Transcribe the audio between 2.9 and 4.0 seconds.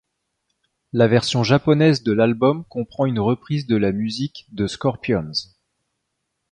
une reprise de la